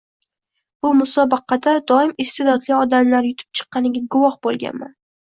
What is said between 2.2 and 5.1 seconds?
iste`dodli odamlar yutib chiqqaniga guvoh bo`lganman